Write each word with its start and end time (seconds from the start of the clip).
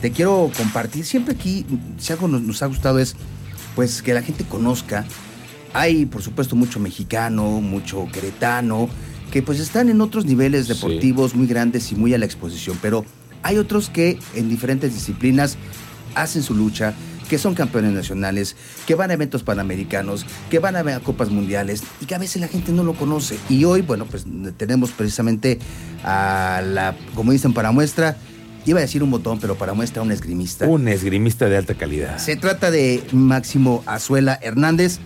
te 0.00 0.10
quiero 0.10 0.50
compartir. 0.56 1.04
Siempre 1.04 1.34
aquí, 1.34 1.66
si 1.98 2.12
algo 2.12 2.28
nos, 2.28 2.42
nos 2.42 2.62
ha 2.62 2.66
gustado 2.66 2.98
es 2.98 3.16
pues 3.74 4.02
que 4.02 4.14
la 4.14 4.22
gente 4.22 4.44
conozca. 4.44 5.04
Hay, 5.74 6.06
por 6.06 6.22
supuesto, 6.22 6.56
mucho 6.56 6.80
mexicano, 6.80 7.60
mucho 7.60 8.06
queretano, 8.12 8.88
que 9.30 9.42
pues 9.42 9.60
están 9.60 9.88
en 9.88 10.00
otros 10.00 10.24
niveles 10.24 10.66
Sí. 10.66 10.72
deportivos 10.74 11.34
muy 11.34 11.46
grandes 11.46 11.92
y 11.92 11.94
muy 11.94 12.14
a 12.14 12.18
la 12.18 12.24
exposición, 12.24 12.78
pero 12.80 13.04
hay 13.42 13.58
otros 13.58 13.88
que 13.90 14.18
en 14.34 14.48
diferentes 14.48 14.94
disciplinas 14.94 15.56
hacen 16.14 16.42
su 16.42 16.54
lucha, 16.54 16.94
que 17.28 17.36
son 17.36 17.54
campeones 17.54 17.92
nacionales, 17.92 18.56
que 18.86 18.94
van 18.94 19.10
a 19.10 19.14
eventos 19.14 19.42
panamericanos, 19.42 20.24
que 20.50 20.58
van 20.58 20.76
a, 20.76 20.80
a 20.80 21.00
copas 21.00 21.28
mundiales 21.28 21.82
y 22.00 22.06
que 22.06 22.14
a 22.14 22.18
veces 22.18 22.40
la 22.40 22.48
gente 22.48 22.72
no 22.72 22.82
lo 22.84 22.94
conoce. 22.94 23.38
Y 23.50 23.64
hoy, 23.64 23.82
bueno, 23.82 24.06
pues 24.06 24.24
tenemos 24.56 24.90
precisamente 24.92 25.58
a 26.02 26.62
la, 26.64 26.96
como 27.14 27.32
dicen, 27.32 27.52
para 27.52 27.70
muestra, 27.70 28.16
iba 28.68 28.80
a 28.80 28.82
decir 28.82 29.02
un 29.02 29.10
botón, 29.10 29.38
pero 29.40 29.56
para 29.56 29.74
muestra 29.74 30.02
un 30.02 30.12
esgrimista. 30.12 30.66
Un 30.66 30.88
esgrimista 30.88 31.48
de 31.48 31.56
alta 31.56 31.74
calidad. 31.74 32.18
Se 32.18 32.36
trata 32.36 32.70
de 32.70 33.02
Máximo 33.12 33.82
Azuela 33.86 34.38
Hernández, 34.42 34.98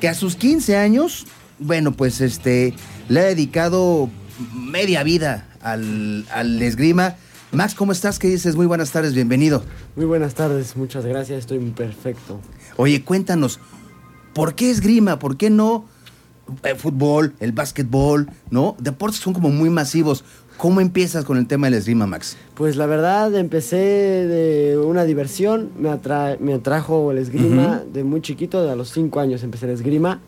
que 0.00 0.08
a 0.08 0.14
sus 0.14 0.36
15 0.36 0.76
años, 0.76 1.26
bueno, 1.58 1.92
pues 1.92 2.20
este, 2.20 2.74
le 3.08 3.20
ha 3.20 3.24
dedicado 3.24 4.08
media 4.54 5.02
vida 5.02 5.48
al, 5.60 6.26
al 6.30 6.62
esgrima. 6.62 7.16
Max, 7.52 7.74
¿cómo 7.74 7.92
estás? 7.92 8.18
¿Qué 8.18 8.28
dices? 8.28 8.56
Muy 8.56 8.66
buenas 8.66 8.90
tardes, 8.90 9.14
bienvenido. 9.14 9.64
Muy 9.96 10.06
buenas 10.06 10.34
tardes, 10.34 10.76
muchas 10.76 11.04
gracias, 11.04 11.40
estoy 11.40 11.58
perfecto. 11.70 12.40
Oye, 12.76 13.02
cuéntanos, 13.02 13.60
¿por 14.34 14.54
qué 14.54 14.70
esgrima? 14.70 15.18
¿Por 15.18 15.36
qué 15.36 15.50
no 15.50 15.84
el 16.62 16.76
fútbol, 16.76 17.34
el 17.40 17.52
básquetbol, 17.52 18.28
no? 18.50 18.76
Deportes 18.78 19.20
son 19.20 19.32
como 19.32 19.50
muy 19.50 19.70
masivos. 19.70 20.24
¿Cómo 20.56 20.80
empiezas 20.80 21.24
con 21.24 21.36
el 21.36 21.48
tema 21.48 21.66
del 21.66 21.74
esgrima, 21.74 22.06
Max? 22.06 22.36
Pues 22.54 22.76
la 22.76 22.86
verdad 22.86 23.34
empecé 23.34 23.76
de 23.76 24.78
una 24.78 25.04
diversión, 25.04 25.70
me, 25.78 25.88
atra- 25.90 26.38
me 26.38 26.54
atrajo 26.54 27.10
el 27.10 27.18
esgrima 27.18 27.82
de 27.92 28.04
muy 28.04 28.20
chiquito, 28.20 28.70
a 28.70 28.76
los 28.76 28.90
5 28.92 29.18
años 29.18 29.42
empecé 29.42 29.66
el 29.66 29.72
esgrima. 29.72 30.20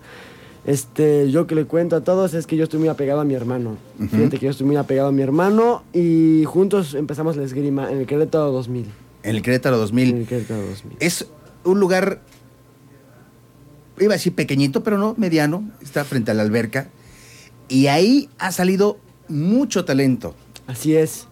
Este, 0.64 1.30
yo 1.30 1.46
que 1.46 1.54
le 1.54 1.64
cuento 1.64 1.94
a 1.94 2.00
todos 2.00 2.34
es 2.34 2.46
que 2.48 2.56
yo 2.56 2.64
estoy 2.64 2.80
muy 2.80 2.88
apegado 2.88 3.20
a 3.20 3.24
mi 3.24 3.34
hermano. 3.34 3.76
Fíjate 4.10 4.38
que 4.38 4.46
yo 4.46 4.50
estoy 4.50 4.66
muy 4.66 4.74
apegado 4.76 5.10
a 5.10 5.12
mi 5.12 5.22
hermano 5.22 5.84
y 5.92 6.42
juntos 6.44 6.94
empezamos 6.94 7.36
el 7.36 7.44
esgrima 7.44 7.90
en 7.92 7.98
el 7.98 8.06
Querétaro 8.06 8.50
2000. 8.50 8.86
En 9.22 9.36
el 9.36 9.42
Querétaro 9.42 9.76
En 9.76 9.82
2000. 9.82 10.14
el 10.16 10.26
Querétaro 10.26 10.60
2000. 10.66 10.96
Es 10.98 11.26
un 11.62 11.78
lugar, 11.78 12.20
iba 13.98 14.12
a 14.14 14.16
decir 14.16 14.34
pequeñito, 14.34 14.82
pero 14.82 14.98
no, 14.98 15.14
mediano. 15.16 15.64
Está 15.82 16.04
frente 16.04 16.30
a 16.30 16.34
la 16.34 16.42
alberca. 16.42 16.88
Y 17.68 17.86
ahí 17.88 18.28
ha 18.38 18.52
salido 18.52 18.98
mucho 19.28 19.84
talento. 19.84 20.34
Así 20.66 20.94
es. 20.96 21.26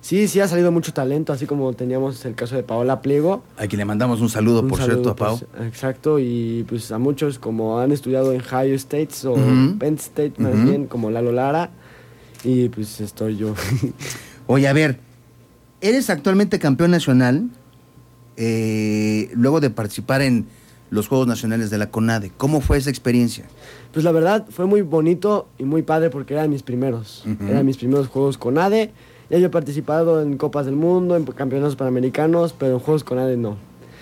Sí, 0.00 0.26
sí 0.26 0.40
ha 0.40 0.48
salido 0.48 0.72
mucho 0.72 0.92
talento, 0.92 1.32
así 1.32 1.46
como 1.46 1.72
teníamos 1.74 2.24
el 2.24 2.34
caso 2.34 2.56
de 2.56 2.64
Paola 2.64 3.02
Pliego. 3.02 3.44
A 3.56 3.68
quien 3.68 3.78
le 3.78 3.84
mandamos 3.84 4.20
un 4.20 4.28
saludo, 4.28 4.60
Un 4.62 4.68
por 4.68 4.78
saludo, 4.78 4.94
cierto, 4.96 5.10
a 5.10 5.16
Pau. 5.16 5.38
pues, 5.38 5.66
exacto, 5.68 6.18
y 6.18 6.64
pues 6.68 6.90
a 6.90 6.98
muchos 6.98 7.38
como 7.38 7.78
han 7.78 7.92
estudiado 7.92 8.32
en 8.32 8.40
Ohio 8.40 8.74
States 8.74 9.24
o 9.24 9.34
Ujú. 9.34 9.78
Penn 9.78 9.94
State 9.94 10.32
más 10.38 10.54
bien, 10.64 10.86
como 10.86 11.08
Lalo 11.12 11.30
Lara, 11.30 11.70
y 12.42 12.68
pues 12.68 13.00
estoy 13.00 13.36
yo. 13.36 13.54
Oye, 14.48 14.66
a 14.66 14.72
ver, 14.72 14.98
eres 15.80 16.10
actualmente 16.10 16.58
campeón 16.58 16.90
nacional 16.90 17.48
eh, 18.36 19.30
luego 19.34 19.60
de 19.60 19.70
participar 19.70 20.22
en 20.22 20.46
los 20.92 21.08
Juegos 21.08 21.26
Nacionales 21.26 21.70
de 21.70 21.78
la 21.78 21.90
CONADE. 21.90 22.32
¿Cómo 22.36 22.60
fue 22.60 22.76
esa 22.76 22.90
experiencia? 22.90 23.46
pues 23.92 24.04
la 24.04 24.12
verdad 24.12 24.46
fue 24.48 24.66
muy 24.66 24.82
bonito 24.82 25.48
y 25.58 25.64
muy 25.64 25.82
padre 25.82 26.10
porque 26.10 26.34
eran 26.34 26.50
mis 26.50 26.62
primeros, 26.62 27.24
eran 27.46 27.66
mis 27.66 27.76
primeros 27.76 28.08
juegos 28.08 28.38
con 28.38 28.58
ADE. 28.58 28.92
Ya 29.28 29.38
yo 29.38 29.46
he 29.46 29.50
participado 29.50 30.22
en 30.22 30.36
Copas 30.36 30.66
del 30.66 30.76
Mundo, 30.76 31.16
en 31.16 31.24
campeonatos 31.24 31.76
panamericanos, 31.76 32.54
pero 32.58 32.74
en 32.74 32.78
juegos 32.78 33.04
con 33.04 33.18
ADE 33.18 33.36
no. 33.36 33.56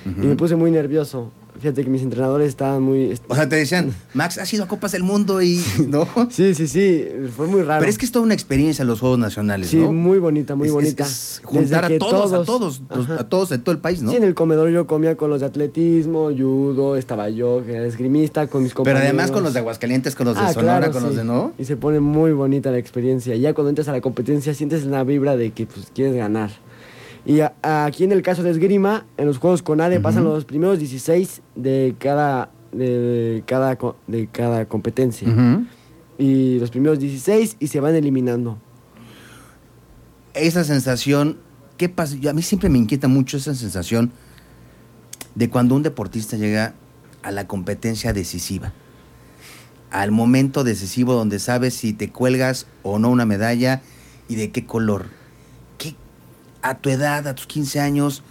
Y 0.04 0.26
me 0.26 0.34
puse 0.36 0.56
muy 0.56 0.70
nervioso. 0.70 1.30
Fíjate 1.60 1.84
que 1.84 1.90
mis 1.90 2.02
entrenadores 2.02 2.48
estaban 2.48 2.82
muy... 2.82 3.12
O 3.28 3.34
sea, 3.34 3.48
te 3.48 3.56
decían, 3.56 3.94
Max, 4.14 4.38
has 4.38 4.52
ido 4.54 4.64
a 4.64 4.68
Copas 4.68 4.92
del 4.92 5.02
Mundo 5.02 5.42
y... 5.42 5.62
¿No? 5.88 6.08
Sí, 6.30 6.54
sí, 6.54 6.66
sí, 6.66 7.04
fue 7.36 7.46
muy 7.46 7.62
raro. 7.62 7.80
Pero 7.80 7.90
es 7.90 7.98
que 7.98 8.06
es 8.06 8.12
toda 8.12 8.24
una 8.24 8.32
experiencia 8.34 8.84
los 8.84 9.00
Juegos 9.00 9.18
Nacionales, 9.18 9.68
Sí, 9.68 9.76
¿no? 9.76 9.92
muy 9.92 10.18
bonita, 10.18 10.54
muy 10.54 10.68
Es- 10.68 10.72
bonita. 10.74 11.04
es 11.04 11.42
juntar 11.44 11.82
Desde 11.82 11.96
a 11.96 11.98
todos, 11.98 12.32
a 12.32 12.44
todos, 12.44 12.80
los- 12.88 13.10
a 13.10 13.28
todos 13.28 13.50
de 13.50 13.58
todo 13.58 13.72
el 13.74 13.80
país, 13.80 14.00
¿no? 14.02 14.10
Sí, 14.10 14.16
en 14.16 14.24
el 14.24 14.34
comedor 14.34 14.70
yo 14.70 14.86
comía 14.86 15.16
con 15.16 15.28
los 15.30 15.40
de 15.40 15.46
atletismo, 15.46 16.30
judo, 16.36 16.96
estaba 16.96 17.28
yo, 17.28 17.62
que 17.66 17.74
era 17.74 17.84
esgrimista, 17.86 18.46
con 18.46 18.62
mis 18.62 18.72
Pero 18.72 18.76
compañeros. 18.84 19.08
además 19.08 19.30
con 19.30 19.42
los 19.42 19.52
de 19.52 19.58
Aguascalientes, 19.60 20.14
con 20.14 20.26
los 20.28 20.36
de 20.36 20.42
Ah, 20.42 20.52
Sonora, 20.54 20.78
claro, 20.78 20.92
con 20.92 21.02
los 21.02 21.12
sí. 21.12 21.18
de 21.18 21.24
no. 21.24 21.52
Y 21.58 21.64
se 21.66 21.76
pone 21.76 22.00
muy 22.00 22.32
bonita 22.32 22.70
la 22.70 22.78
experiencia. 22.78 23.36
Ya 23.36 23.52
cuando 23.52 23.68
entras 23.68 23.88
a 23.88 23.92
la 23.92 24.00
competencia 24.00 24.54
sientes 24.54 24.84
una 24.84 25.04
vibra 25.04 25.36
de 25.36 25.50
que 25.50 25.66
pues 25.66 25.88
quieres 25.94 26.14
ganar. 26.16 26.50
Y 27.26 27.40
a- 27.40 27.54
aquí 27.62 28.04
en 28.04 28.12
el 28.12 28.22
caso 28.22 28.42
de 28.42 28.50
esgrima, 28.50 29.06
en 29.16 29.26
los 29.26 29.38
juegos 29.38 29.62
con 29.62 29.80
ADE 29.80 30.00
pasan 30.00 30.24
los 30.24 30.44
primeros 30.44 30.78
16 30.78 31.42
de 31.54 31.94
cada, 31.98 32.50
de, 32.72 33.42
cada, 33.46 33.76
de 34.06 34.28
cada 34.32 34.66
competencia. 34.66 35.28
Y 36.18 36.58
los 36.58 36.70
primeros 36.70 36.98
16 36.98 37.56
y 37.60 37.66
se 37.68 37.80
van 37.80 37.94
eliminando. 37.94 38.58
Esa 40.34 40.64
sensación, 40.64 41.38
¿qué 41.76 41.88
pasa? 41.88 42.16
Yo- 42.16 42.30
A 42.30 42.32
mí 42.32 42.42
siempre 42.42 42.68
me 42.68 42.78
inquieta 42.78 43.08
mucho 43.08 43.36
esa 43.36 43.54
sensación 43.54 44.12
de 45.34 45.50
cuando 45.50 45.74
un 45.74 45.82
deportista 45.82 46.36
llega 46.36 46.74
a 47.22 47.30
la 47.30 47.46
competencia 47.46 48.12
decisiva. 48.12 48.72
Al 49.90 50.10
momento 50.12 50.62
decisivo 50.64 51.14
donde 51.14 51.38
sabes 51.38 51.74
si 51.74 51.92
te 51.92 52.10
cuelgas 52.10 52.66
o 52.82 52.98
no 52.98 53.10
una 53.10 53.26
medalla 53.26 53.82
y 54.28 54.36
de 54.36 54.50
qué 54.50 54.64
color. 54.64 55.06
¿Qué, 56.60 56.68
a 56.68 56.78
tu 56.78 56.90
edad, 56.90 57.26
a 57.26 57.34
tus 57.34 57.46
15 57.46 57.80
años, 57.80 58.22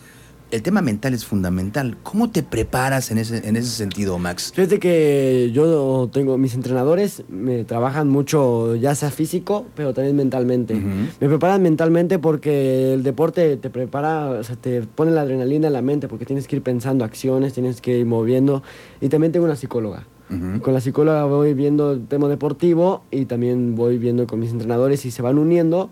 el 0.51 0.63
tema 0.63 0.81
mental 0.81 1.13
es 1.13 1.25
fundamental. 1.25 1.97
¿Cómo 2.01 2.31
te 2.31 2.41
preparas 2.41 3.11
en 3.11 3.19
ese, 3.19 3.47
en 3.47 3.55
ese 3.55 3.69
sentido, 3.69 4.17
Max? 4.17 4.51
Fíjate 4.55 4.79
que 4.79 5.51
yo 5.53 6.09
tengo, 6.11 6.37
mis 6.37 6.55
entrenadores 6.55 7.23
me 7.29 7.63
trabajan 7.65 8.09
mucho, 8.09 8.75
ya 8.75 8.95
sea 8.95 9.11
físico, 9.11 9.67
pero 9.75 9.93
también 9.93 10.15
mentalmente. 10.15 10.73
Ujú. 10.73 10.87
Me 11.19 11.27
preparan 11.27 11.61
mentalmente 11.61 12.17
porque 12.17 12.93
el 12.93 13.03
deporte 13.03 13.57
te 13.57 13.69
prepara, 13.69 14.31
o 14.31 14.43
sea, 14.43 14.55
te 14.55 14.81
pone 14.81 15.11
la 15.11 15.21
adrenalina 15.21 15.67
en 15.67 15.73
la 15.73 15.81
mente 15.81 16.07
porque 16.07 16.25
tienes 16.25 16.47
que 16.47 16.55
ir 16.55 16.63
pensando 16.63 17.05
acciones, 17.05 17.53
tienes 17.53 17.79
que 17.79 17.99
ir 17.99 18.05
moviendo. 18.05 18.63
Y 19.01 19.09
también 19.09 19.31
tengo 19.31 19.45
una 19.45 19.55
psicóloga. 19.55 20.07
Ujú. 20.31 20.61
Con 20.61 20.73
la 20.73 20.81
psicóloga 20.81 21.25
voy 21.25 21.53
viendo 21.53 21.91
el 21.91 22.07
tema 22.07 22.27
deportivo 22.27 23.03
y 23.11 23.25
también 23.25 23.75
voy 23.75 23.97
viendo 23.97 24.27
con 24.27 24.39
mis 24.39 24.51
entrenadores 24.51 25.05
y 25.05 25.11
se 25.11 25.21
van 25.21 25.37
uniendo 25.37 25.89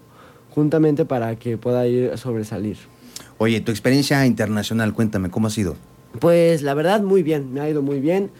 juntamente 0.62 1.06
para 1.06 1.36
que 1.36 1.56
pueda 1.56 1.86
ir 1.86 2.10
a 2.12 2.18
sobresalir. 2.18 2.78
Oye, 3.38 3.62
tu 3.62 3.70
experiencia 3.72 4.26
internacional, 4.26 4.92
cuéntame, 4.92 5.30
¿cómo 5.30 5.46
ha 5.46 5.50
sido? 5.52 5.76
Pues 6.20 6.64
la 6.64 6.74
verdad, 6.74 7.02
muy 7.04 7.22
bien, 7.22 7.54
me 7.54 7.60
ha 7.60 7.70
ido 7.70 7.84
muy 7.84 8.00
bien. 8.00 8.32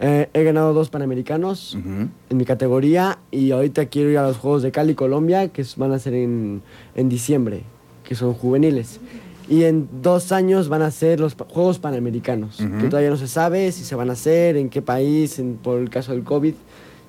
Eh, 0.00 0.30
he 0.32 0.42
ganado 0.42 0.72
dos 0.72 0.88
panamericanos 0.88 1.74
Ujú. 1.74 2.08
en 2.30 2.36
mi 2.36 2.46
categoría 2.46 3.18
y 3.30 3.50
ahorita 3.50 3.86
quiero 3.86 4.08
ir 4.10 4.16
a 4.16 4.22
los 4.22 4.38
Juegos 4.38 4.62
de 4.62 4.72
Cali, 4.72 4.94
Colombia, 4.94 5.48
que 5.48 5.66
van 5.76 5.92
a 5.92 5.98
ser 5.98 6.14
en, 6.14 6.62
en 6.94 7.10
diciembre, 7.10 7.62
que 8.04 8.14
son 8.14 8.32
juveniles. 8.32 8.98
Y 9.46 9.64
en 9.64 9.86
dos 10.00 10.32
años 10.32 10.70
van 10.70 10.80
a 10.80 10.90
ser 10.90 11.20
los 11.20 11.34
Juegos 11.34 11.78
Panamericanos, 11.78 12.58
Ujú. 12.58 12.78
que 12.78 12.88
todavía 12.88 13.10
no 13.10 13.18
se 13.18 13.28
sabe 13.28 13.70
si 13.72 13.84
se 13.84 13.94
van 13.94 14.08
a 14.08 14.14
hacer, 14.14 14.56
en 14.56 14.70
qué 14.70 14.80
país, 14.80 15.38
en- 15.38 15.56
por 15.56 15.78
el 15.78 15.90
caso 15.90 16.12
del 16.12 16.24
COVID, 16.24 16.54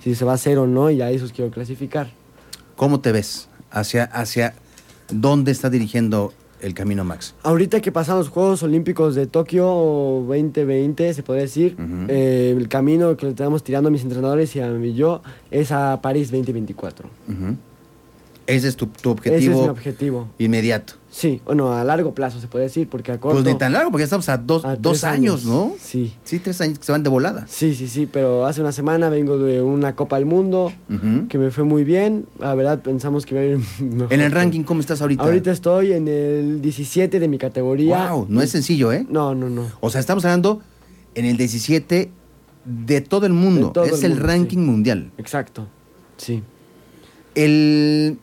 si 0.03 0.13
se 0.13 0.25
va 0.25 0.33
a 0.33 0.35
hacer 0.35 0.57
o 0.57 0.67
no, 0.67 0.91
y 0.91 1.01
a 1.01 1.09
esos 1.09 1.31
quiero 1.31 1.51
clasificar. 1.51 2.09
¿Cómo 2.75 2.99
te 2.99 3.13
ves? 3.13 3.46
¿Hacia, 3.71 4.05
hacia 4.05 4.53
dónde 5.09 5.51
está 5.51 5.69
dirigiendo 5.69 6.33
el 6.61 6.73
camino 6.73 7.03
Max? 7.03 7.35
Ahorita 7.43 7.81
que 7.81 7.91
pasan 7.91 8.17
los 8.17 8.29
Juegos 8.29 8.63
Olímpicos 8.63 9.15
de 9.15 9.27
Tokio 9.27 9.65
2020, 9.65 11.13
se 11.13 11.23
podría 11.23 11.43
decir, 11.43 11.75
eh, 12.07 12.53
el 12.57 12.67
camino 12.67 13.15
que 13.17 13.25
le 13.25 13.31
estamos 13.31 13.63
tirando 13.63 13.89
a 13.89 13.91
mis 13.91 14.03
entrenadores 14.03 14.55
y 14.55 14.61
a 14.61 14.67
mí 14.69 14.89
y 14.89 14.93
yo 14.93 15.21
es 15.51 15.71
a 15.71 16.01
París 16.01 16.31
2024. 16.31 17.09
Ujú. 17.27 17.57
Ese 18.47 18.69
es 18.69 18.77
tu, 18.77 18.87
tu 18.87 19.11
Ese 19.11 19.11
objetivo 19.11 19.53
es 19.53 19.61
mi 19.61 19.67
objetivo. 19.67 20.27
inmediato. 20.39 20.93
Sí, 21.09 21.41
bueno, 21.45 21.73
a 21.73 21.83
largo 21.83 22.13
plazo 22.13 22.39
se 22.39 22.47
puede 22.47 22.65
decir, 22.65 22.87
porque 22.87 23.11
a 23.11 23.19
corto... 23.19 23.41
Pues 23.41 23.45
ni 23.51 23.57
tan 23.57 23.73
largo, 23.73 23.91
porque 23.91 24.01
ya 24.01 24.05
estamos 24.05 24.29
a 24.29 24.37
dos, 24.37 24.63
a 24.63 24.75
dos 24.75 25.03
años, 25.03 25.45
¿no? 25.45 25.73
Sí. 25.79 26.13
Sí, 26.23 26.39
tres 26.39 26.61
años 26.61 26.79
que 26.79 26.85
se 26.85 26.91
van 26.91 27.03
de 27.03 27.09
volada. 27.09 27.45
Sí, 27.49 27.75
sí, 27.75 27.87
sí, 27.87 28.05
pero 28.05 28.45
hace 28.45 28.61
una 28.61 28.71
semana 28.71 29.09
vengo 29.09 29.37
de 29.37 29.61
una 29.61 29.95
Copa 29.95 30.17
del 30.17 30.25
Mundo 30.25 30.71
que 31.27 31.37
me 31.37 31.51
fue 31.51 31.63
muy 31.63 31.83
bien. 31.83 32.25
La 32.39 32.53
verdad 32.55 32.81
pensamos 32.81 33.25
que 33.25 33.35
iba 33.35 33.41
a 33.41 33.45
ir 33.45 33.57
mejor. 33.81 34.13
En 34.13 34.21
el 34.21 34.31
ranking, 34.31 34.61
¿cómo 34.63 34.79
estás 34.79 35.01
ahorita? 35.01 35.23
Ahorita 35.23 35.51
estoy 35.51 35.93
en 35.93 36.07
el 36.07 36.61
17 36.61 37.19
de 37.19 37.27
mi 37.27 37.37
categoría. 37.37 38.11
Wow, 38.11 38.27
no 38.29 38.41
es 38.41 38.51
sencillo, 38.51 38.93
¿eh? 38.93 39.05
No, 39.09 39.33
no, 39.35 39.49
no. 39.49 39.65
O 39.79 39.89
sea, 39.89 39.99
estamos 39.99 40.23
hablando 40.23 40.61
en 41.15 41.25
el 41.25 41.35
17 41.35 42.11
de 42.63 43.01
todo 43.01 43.25
el 43.25 43.33
mundo. 43.33 43.71
Todo 43.71 43.85
es 43.85 44.03
el 44.03 44.17
ranking 44.17 44.57
sí. 44.57 44.63
mundial. 44.63 45.11
Exacto. 45.17 45.67
Sí. 46.17 46.43
El, 47.33 48.19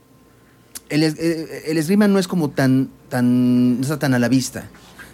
el, 0.88 1.02
es- 1.02 1.16
eh, 1.18 1.64
el 1.66 1.78
esgrima 1.78 2.08
no 2.08 2.18
es 2.18 2.28
como 2.28 2.50
tan, 2.50 2.88
tan, 3.08 3.76
no 3.76 3.82
está 3.82 3.98
tan 3.98 4.14
a 4.14 4.18
la 4.18 4.28
vista, 4.28 4.68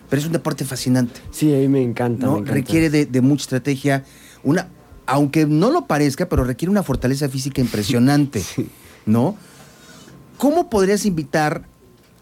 pero 0.09 0.21
es 0.21 0.27
un 0.27 0.33
deporte 0.33 0.65
fascinante. 0.65 1.21
Sí, 1.31 1.55
a 1.55 1.59
mí 1.59 1.69
me 1.69 1.83
encanta. 1.83 2.27
¿no? 2.27 2.33
me 2.33 2.39
encanta. 2.41 2.55
Requiere 2.55 2.91
de, 2.91 3.07
de 3.07 3.21
mucha 3.21 3.43
estrategia, 3.43 4.05
una, 4.43 4.69
aunque 5.07 5.47
no 5.47 5.71
lo 5.71 5.87
parezca, 5.87 6.29
pero 6.29 6.45
requiere 6.45 6.71
una 6.71 6.83
fortaleza 6.83 7.29
física 7.29 7.61
impresionante, 7.61 8.43
¿no? 9.07 9.37
¿Cómo 10.39 10.71
podrías 10.71 11.05
invitar 11.07 11.65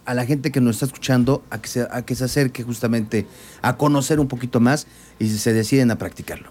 a 0.05 0.15
la 0.15 0.25
gente 0.27 0.51
que 0.51 0.61
nos 0.61 0.77
está 0.77 0.87
escuchando 0.87 1.43
a 1.51 1.61
que 1.61 1.69
se, 1.69 1.87
a 1.91 2.03
que 2.03 2.15
se 2.15 2.25
acerque 2.25 2.63
justamente 2.63 3.27
a 3.63 3.77
conocer 3.77 4.21
un 4.21 4.27
poquito 4.27 4.59
más 4.59 4.87
y 5.19 5.29
se 5.29 5.53
deciden 5.53 5.91
a 5.91 5.99
practicarlo? 5.99 6.51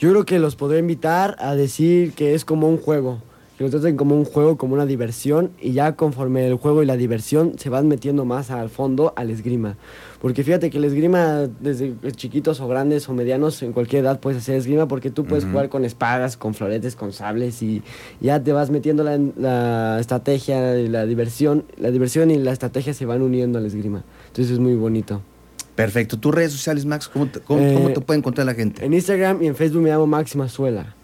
Yo 0.00 0.10
creo 0.10 0.24
que 0.26 0.38
los 0.40 0.56
podré 0.56 0.80
invitar 0.80 1.36
a 1.38 1.54
decir 1.54 2.12
que 2.14 2.34
es 2.34 2.44
como 2.44 2.68
un 2.68 2.78
juego, 2.78 3.22
que 3.56 3.62
lo 3.64 3.70
traten 3.70 3.96
como 3.96 4.16
un 4.16 4.24
juego, 4.24 4.56
como 4.56 4.74
una 4.74 4.84
diversión, 4.86 5.52
y 5.60 5.72
ya 5.72 5.94
conforme 5.94 6.46
el 6.46 6.54
juego 6.54 6.82
y 6.82 6.86
la 6.86 6.96
diversión 6.96 7.52
se 7.58 7.70
van 7.70 7.86
metiendo 7.86 8.24
más 8.24 8.50
al 8.50 8.68
fondo 8.68 9.12
al 9.16 9.30
esgrima. 9.30 9.76
Porque 10.20 10.42
fíjate 10.42 10.70
que 10.70 10.78
el 10.78 10.84
esgrima, 10.84 11.48
desde 11.60 11.94
chiquitos 12.16 12.60
o 12.60 12.66
grandes 12.66 13.08
o 13.08 13.12
medianos, 13.12 13.62
en 13.62 13.72
cualquier 13.72 14.02
edad 14.04 14.18
puedes 14.18 14.40
hacer 14.42 14.56
esgrima, 14.56 14.88
porque 14.88 15.10
tú 15.10 15.24
puedes 15.24 15.44
jugar 15.44 15.68
con 15.68 15.84
espadas, 15.84 16.36
con 16.36 16.54
floretes, 16.54 16.96
con 16.96 17.12
sables, 17.12 17.62
y 17.62 17.82
ya 18.20 18.42
te 18.42 18.52
vas 18.52 18.70
metiendo 18.70 19.04
la, 19.04 19.18
la 19.36 20.00
estrategia 20.00 20.76
y 20.80 20.88
la 20.88 21.06
diversión. 21.06 21.64
La 21.76 21.90
diversión 21.90 22.30
y 22.32 22.38
la 22.38 22.52
estrategia 22.52 22.92
se 22.94 23.06
van 23.06 23.22
uniendo 23.22 23.58
al 23.58 23.66
esgrima. 23.66 24.02
Entonces 24.28 24.54
es 24.54 24.58
muy 24.58 24.74
bonito. 24.74 25.20
Perfecto. 25.76 26.18
¿Tus 26.18 26.34
redes 26.34 26.52
sociales, 26.52 26.86
Max? 26.86 27.08
¿Cómo 27.08 27.26
te, 27.28 27.40
cómo- 27.40 27.60
Eh, 27.60 27.72
cómo 27.74 27.90
te 27.90 28.00
puede 28.00 28.18
encontrar 28.18 28.46
la 28.46 28.54
gente? 28.54 28.84
En 28.84 28.94
Instagram 28.94 29.42
y 29.42 29.46
en 29.46 29.54
Facebook 29.56 29.82
me 29.82 29.90
llamo 29.90 30.06
Máxima 30.06 30.48
Suela. 30.48 30.94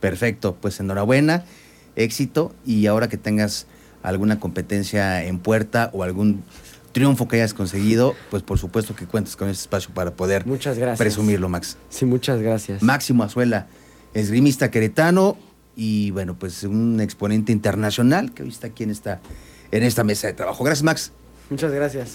Perfecto, 0.00 0.56
pues 0.60 0.78
enhorabuena, 0.80 1.44
éxito 1.96 2.54
y 2.64 2.86
ahora 2.86 3.08
que 3.08 3.16
tengas 3.16 3.66
alguna 4.02 4.38
competencia 4.38 5.24
en 5.24 5.38
puerta 5.38 5.90
o 5.92 6.02
algún 6.02 6.44
triunfo 6.92 7.28
que 7.28 7.36
hayas 7.36 7.52
conseguido, 7.52 8.14
pues 8.30 8.42
por 8.42 8.58
supuesto 8.58 8.94
que 8.94 9.04
cuentes 9.06 9.36
con 9.36 9.48
ese 9.48 9.62
espacio 9.62 9.92
para 9.92 10.12
poder 10.12 10.46
Muchas 10.46 10.78
gracias. 10.78 10.98
presumirlo, 10.98 11.48
Max. 11.48 11.76
Sí, 11.90 12.06
muchas 12.06 12.40
gracias. 12.40 12.82
Máximo 12.82 13.22
Azuela, 13.24 13.66
esgrimista 14.14 14.70
queretano 14.70 15.36
y 15.74 16.10
bueno, 16.12 16.38
pues 16.38 16.62
un 16.62 17.00
exponente 17.00 17.52
internacional 17.52 18.32
que 18.32 18.44
hoy 18.44 18.48
está 18.48 18.68
aquí 18.68 18.84
en 18.84 18.90
esta, 18.90 19.20
en 19.72 19.82
esta 19.82 20.04
mesa 20.04 20.26
de 20.28 20.32
trabajo. 20.32 20.64
Gracias, 20.64 20.84
Max. 20.84 21.12
Muchas 21.50 21.70
gracias. 21.72 22.12